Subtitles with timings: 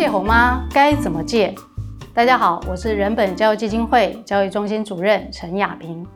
[0.00, 0.66] 戒吼吗？
[0.72, 1.54] 该怎么戒？
[2.14, 6.06] 大家好，我是人本教育基金会教育中心主任陈雅萍，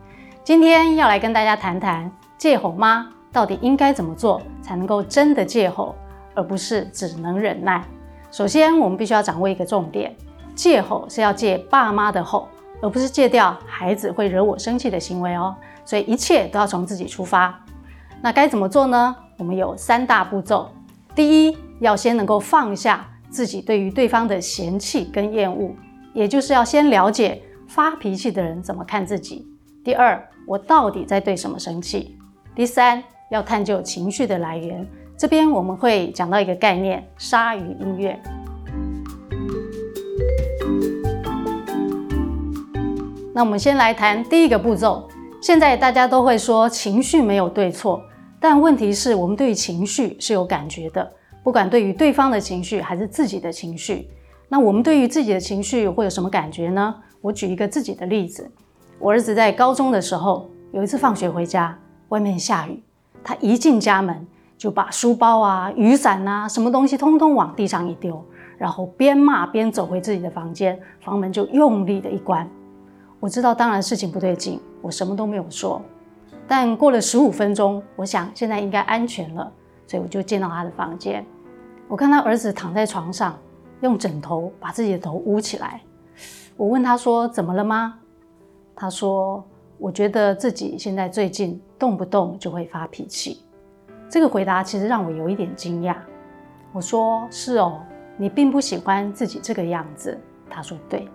[0.42, 3.06] 今天要来跟大家谈谈戒吼妈？
[3.30, 5.94] 到底应该怎么做才能够真的戒吼，
[6.34, 7.84] 而不是只能忍耐？
[8.30, 10.16] 首先，我们必须要掌握一个重点：
[10.54, 12.48] 戒吼是要戒爸妈的吼，
[12.80, 15.54] 而不是戒掉孩子会惹我生气的行为哦。
[15.84, 17.54] 所以一切都要从自己出发。
[18.22, 19.14] 那该怎么做呢？
[19.36, 20.70] 我们有三大步骤。
[21.14, 25.74] 第一，要先能够放下自己对于对方的嫌弃跟厌恶，
[26.12, 29.44] 也就是要先了解发脾气的人怎么看自己。
[29.82, 32.16] 第二，我到底在对什么生气？
[32.54, 33.02] 第三，
[33.32, 34.88] 要探究情绪的来源。
[35.18, 38.16] 这边我们会讲到一个概念：鲨鱼音乐。
[43.34, 45.08] 那我们先来谈第一个步骤。
[45.42, 48.00] 现在大家都会说情绪没有对错，
[48.38, 51.12] 但问题是我们对情绪是有感觉的。
[51.44, 54.08] 不管对于对方的情绪还是自己的情绪，
[54.48, 56.94] 那我们对于自己的情绪会有什么感觉呢？
[57.20, 58.50] 我举一个自己的例子，
[58.98, 61.78] 我儿子在高中的时候，有一次放学回家，
[62.08, 62.82] 外面下雨，
[63.22, 68.24] 他一进家门就把书包啊、雨伞啊、什么东西通通往地上一丢，
[68.56, 72.48] 然后边骂边走回自己的房间，房门就用力的一关。
[73.20, 75.82] 我知道当然事情不对劲，我什么都没有说。
[76.48, 79.52] 但过了十五分钟，我想现在应该安全了，
[79.86, 81.24] 所以我就进到他的房间。
[81.88, 83.38] 我看他儿子躺在床上，
[83.80, 85.80] 用枕头把自己的头捂起来。
[86.56, 87.98] 我问他说：“怎么了吗？”
[88.74, 89.44] 他说
[89.78, 93.42] ：“我觉得自己现在最近动不动就会发脾气。”
[94.08, 95.96] 这个回答其实让我有一点惊讶。
[96.72, 97.80] 我说：“是哦，
[98.16, 101.08] 你并不喜欢自己这个样子。”他说：“对。”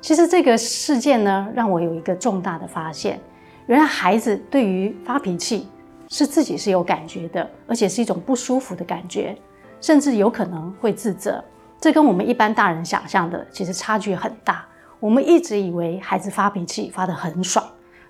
[0.00, 3.18] 其实这个事件呢，让我有一个重大的发现：
[3.66, 5.68] 原来孩子对于发脾气
[6.08, 9.36] 是自己是有感觉的，而且是一种不舒服的感觉。
[9.80, 11.42] 甚至有可能会自责，
[11.78, 14.64] 这跟我们一般大人想象的其实差距很大。
[14.98, 17.64] 我们一直以为孩子发脾气发得很爽，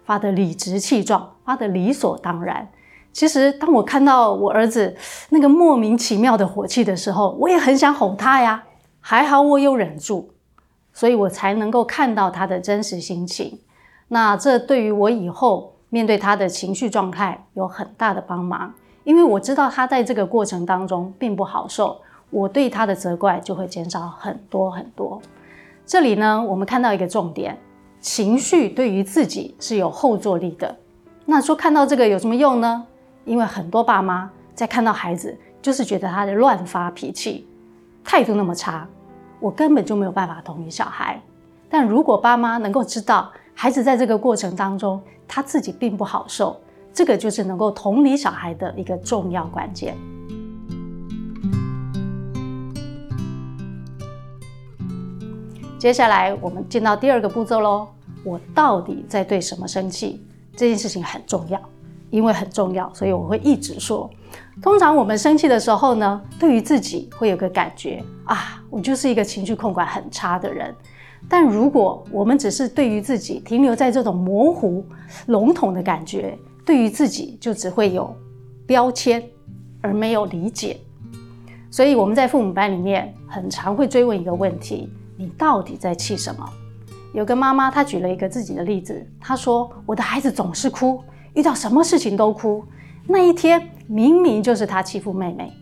[0.04, 2.68] 发得理直气壮，发得理所当然。
[3.12, 4.94] 其实当我看到我儿子
[5.30, 8.62] 那个莫名其妙的火气的时候，我也很想吼他呀。
[9.00, 10.30] 还好我有忍住，
[10.92, 13.60] 所以我才能够看到他的真实心情。
[14.08, 18.70] 那这对于我以后面对他的情绪状态有很大的帮忙。
[19.02, 21.98] 因为我知道他在这个过程当中并不好受，
[22.28, 25.18] 我对他的责怪就会减少很多很多。
[25.86, 27.56] 这里呢，我们看到一个重点：
[27.98, 30.76] 情绪对于自己是有后坐力的。
[31.24, 32.84] 那说看到这个有什么用呢？
[33.24, 37.48] 因为很多爸妈在看到孩子，就是觉得他的乱发脾气，
[38.04, 38.86] 态度那么差，
[39.40, 41.18] 我根本就没有办法同理小孩。
[41.70, 46.60] 但如果爸妈能够知道孩子在这个过程当中，他自己并不好受。
[46.92, 49.96] 这个就是能够同理小孩的一个重要关键。
[55.78, 57.88] 接下来我们进到第二个步骤喽。
[58.22, 60.22] 我到底在对什么生气？
[60.54, 61.58] 这件事情很重要，
[62.10, 64.10] 因为很重要，所以我会一直说。
[64.60, 70.74] 通常我们生气的时候呢，对于自己会有个感觉啊，我就是一个情绪控管很差的人。
[71.28, 74.84] 但如果我们只是对于自己停留在这种模糊、
[75.26, 78.14] 笼统的感觉，对于自己就只会有
[78.66, 79.22] 标签，
[79.80, 80.78] 而没有理解。
[81.70, 86.48] 所以我们在父母班里面很常会追问一个问题：你到底在气什么？
[87.12, 91.02] 有个妈妈她举了一个自己的例子，她说：“我的孩子总是哭，
[91.34, 92.64] 遇到什么事情都哭。
[93.06, 95.52] 那一天明明就是他欺负妹妹，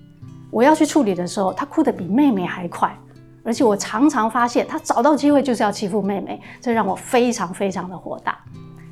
[0.50, 2.96] 我要去处理的时候，他哭得比妹妹还快。
[3.44, 8.36] 而且我常常发现他找到机会就是要欺负妹妹，这让我非常非常的火大。”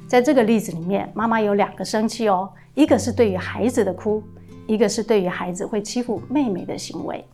[0.07, 4.23] 在这个例子里面，妈妈有两个生气哦，一个是对于孩子的哭，
[4.67, 7.25] 一个是对于孩子会欺负妹妹的行为。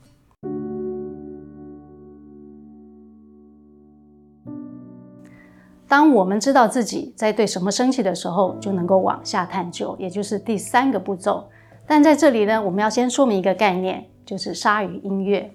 [5.89, 11.49] 当我们知道自己在对什么生气的时候，就能够往下探究，也就是第三个步骤。
[11.85, 15.53] 但在这里呢，我们要先说明一个概念，就是鲨鱼音乐。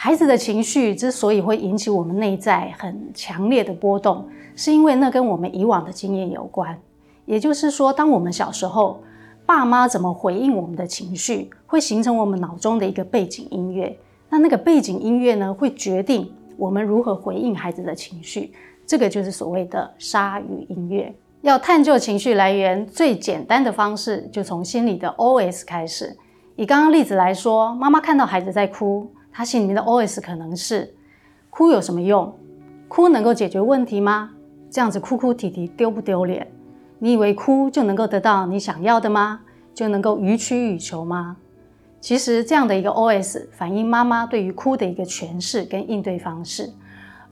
[0.00, 6.78] 孩子的情绪之所以会引起我们内在很强烈的波动，是因为那跟我们以往的经验有关。
[7.24, 9.02] 也就是说，当我们小时候，
[9.44, 13.98] 爸妈怎么回应我们的情绪，会形成我们脑中的一个背景音乐。
[14.30, 18.52] 那那个背景音乐呢，会决定我们如何回应孩子的情绪。
[18.86, 21.12] 这个就是所谓的鲨鱼音乐。
[21.40, 26.16] 要探究情绪来源，最简单的方式就从心里的 OS 开始。
[26.54, 29.10] 以刚刚例子来说，妈妈看到孩子在哭。
[29.38, 30.92] 他心里面的 OS 可能是：
[31.48, 32.36] 哭有什么用？
[32.88, 34.30] 哭能够解决问题吗？
[34.68, 36.50] 这样子哭哭啼啼丢不丢脸？
[36.98, 39.38] 你以为哭就能够得到你想要的吗？
[39.72, 41.36] 就能够予取予求吗？
[42.00, 46.68] 其实这样的一个 OS 反映妈妈对于哭的一个诠释跟应对方式，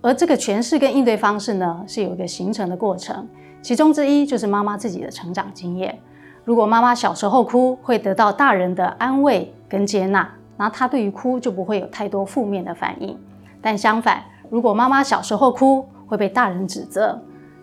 [0.00, 3.26] 而这个诠释跟应对方式呢，是有一个形成的过程，
[3.60, 5.98] 其中之一就是妈妈自己的成长经验。
[6.44, 13.18] 如果妈妈小时候哭会得到大人的安慰跟接纳，那他对于哭就不会有太多负面的反应。
[13.60, 17.20] 但相反，如果妈妈小时候哭会被大人指责，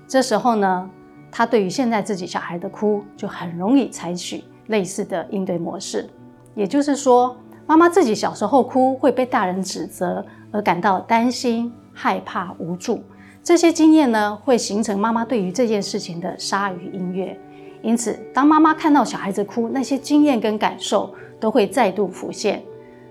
[0.07, 0.89] 这时候呢，
[1.31, 6.09] 他对于现在自己小孩的哭就很容易采取类似的应对模式。
[6.55, 7.35] 也就是说，
[7.65, 13.01] 妈妈自己小时候哭会被大人指责而感到担心、害怕、无助，
[13.41, 17.39] 这些经验呢，会形成妈妈对于这件事情的鲨鱼音乐。
[17.81, 22.61] 因此，当妈妈看到小孩子哭，那些经验跟感受都会再度浮现。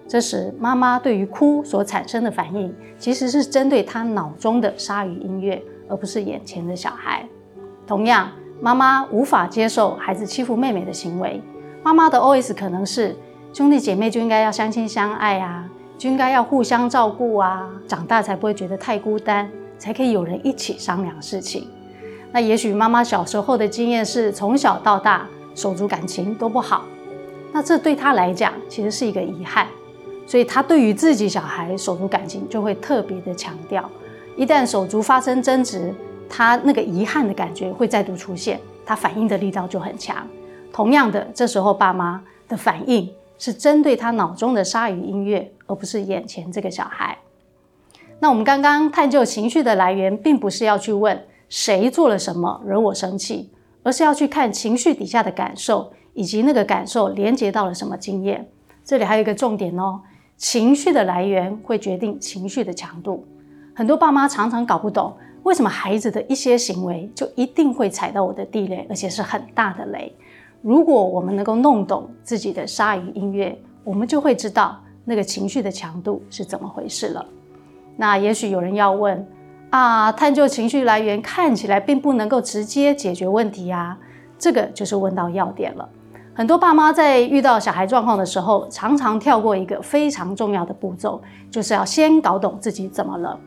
[0.09, 7.27] 这时，妈妈对于哭所产生的反应，其实是针对她脑中的鲨鱼音乐，而不是眼前的小孩。
[7.87, 11.43] 同样，妈妈无法接受孩子欺负妹妹的行为，
[11.83, 13.17] 妈妈的 OS 可能是。
[13.55, 15.69] 兄弟姐妹就应该要相亲相爱啊，
[15.99, 19.47] 就应该要互相照顾啊，长大才不会觉得太孤单，
[19.77, 21.69] 才可以有人一起商量事情。
[22.33, 26.87] 那也许妈妈小时候的经验是从小到大手足感情都不好，
[27.53, 29.67] 那这对她来讲其实是一个遗憾，
[30.27, 33.89] 所以他对于自己小孩手足感情就会特别的强调。
[34.37, 35.95] 一旦手足发生争执，
[36.29, 40.27] 他那个遗憾的感觉会再度出现，他反应的力道就很强。
[40.73, 43.13] 同样的，这时候爸妈的反应。
[43.39, 47.19] 是针对他脑中的鲨鱼音乐，而不是眼前这个小孩。
[48.21, 53.51] 那我们刚刚探究情绪的来源，并不是要去问谁做了什么惹我生气，
[53.83, 58.49] 而是要去看情绪底下的感受，以及那个感受连接到了什么经验。
[58.85, 60.01] 这里还有一个重点哦，
[60.43, 63.25] 情绪的来源会决定情绪的强度。
[63.73, 70.13] 很多爸妈常常搞不懂，为什么孩子的一些行为就一定会踩到我的地雷，而且是很大的雷。
[70.61, 77.25] 如果我们能够弄懂自己的鲨鱼音乐，我们就会知道那个情绪的强度是怎么回事了。
[77.97, 79.25] 那也许有人要问
[79.71, 83.97] 啊，探究情绪来源看起来并不能够直接解决问题啊，
[84.37, 85.89] 这个就是问到要点了。
[86.35, 91.21] 很多爸妈在遇到小孩状况的时候，常常跳过一个非常重要的步骤，
[91.51, 93.39] 就是要先搞懂自己怎么了，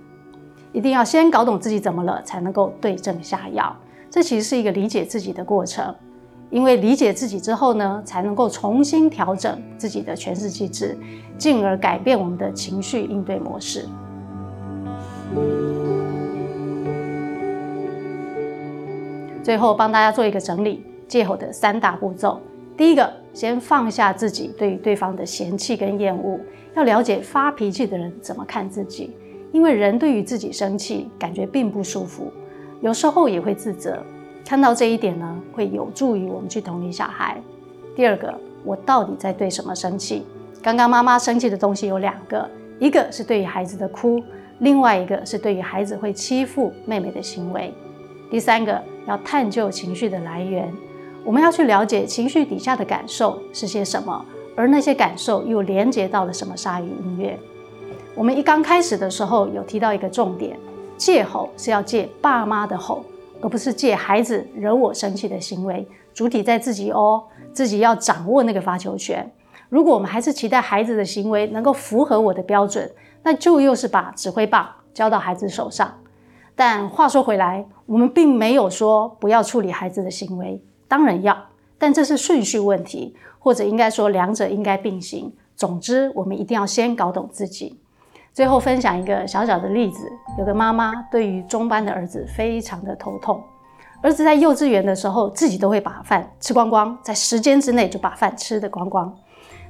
[0.71, 3.75] 一定要先搞懂自己怎么了，才能够对症下药。
[4.11, 5.93] 这其实是一个理解自己的过程。
[6.51, 10.95] 因为理解自己之后呢，才能够重新调整自己的诠释机制，
[11.39, 13.87] 进而改变我们的情绪应对模式。
[19.41, 22.39] 最后帮大家做一个整理，借口的三大步骤。
[22.77, 26.39] 第一个，先放下自己对于对方的嫌弃跟厌恶，
[26.75, 29.15] 要了解发脾气的人怎么看自己，
[29.53, 32.31] 因为人对于自己生气感觉并不舒服，
[32.81, 34.03] 有时候也会自责。
[34.43, 37.41] 看到这一点呢，会有助于我们去同理小孩。
[37.95, 40.25] 第二个，我到底在对什么生气？
[40.61, 44.21] 刚刚妈妈生气的东西有两个，一个是对于孩子的哭，
[44.59, 47.73] 另外一个是对于孩子会欺负妹妹的行为。
[48.29, 50.71] 第三个，要探究情绪的来源，
[51.25, 54.23] 我们要去了解情绪底下的感受是些什么，
[54.55, 57.37] 而那些感受又连接到了什么鲨鱼音乐。
[58.13, 60.55] 我们一刚开始的时候有提到一个重点，
[60.97, 63.03] 戒吼是要戒爸妈的吼。
[63.41, 69.29] 而不是借孩子惹我生气的行为，主体在自己哦，自己要掌握那个发球权。
[69.69, 72.89] 如果我们还是期待孩子的行为能够符合我的标准，
[73.23, 75.93] 那就又是把指挥棒交到孩子手上。
[76.55, 81.37] 但话说回来，我们并没有说不要处理孩子的行为，当然要，
[81.77, 85.33] 但这是顺序问题，或者应该说两者应该并行。
[85.55, 87.79] 总之，我们一定要先搞懂自己。
[88.33, 93.41] 最后分享一个小小的例子，有个妈妈对于中班的儿子非常的头痛，
[94.03, 99.15] 儿子在幼稚园的时候自己都会把饭吃光光，在时间之内就把饭吃得光光，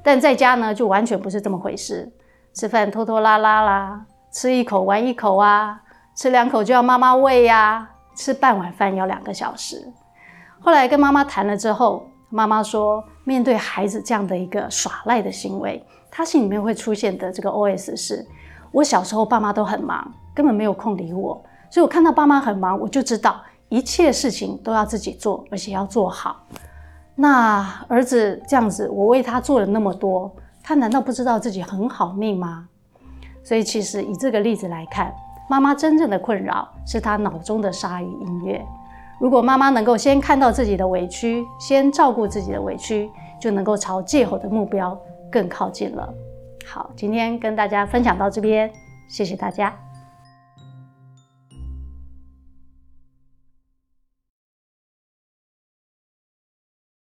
[0.02, 2.12] 但在家呢就完全不是这么回事，
[2.56, 5.80] 吃饭拖拖拉拉啦，吃一口玩一口啊，
[6.16, 9.88] 吃两口就要妈妈喂呀，吃半碗饭要两个小时。
[10.66, 18.26] 后来跟妈妈谈了之后，妈妈说，面对孩子这样的一个耍赖的行为，她心里面会出现的这个 OS 是。
[18.72, 26.48] 我小时候爸妈都很忙，根本没有空理我，所以我看到爸妈很忙，我就知道一切事情都要自己做，而且要做好。
[27.14, 32.68] 那儿子这样子，我为他做了那么多，他难道不知道自己很好命吗？
[33.44, 35.14] 所以其实以这个例子来看，
[35.48, 38.66] 妈妈真正的困扰是他脑中的鲨鱼音乐。
[39.20, 44.98] 如果妈妈能够先看到自己的委屈，先照顾自己的委屈，就能够朝戒吼的目标
[45.32, 46.14] 更靠近了。
[46.66, 48.70] 好，今天跟大家分享到这边，
[49.08, 49.85] 谢谢大家。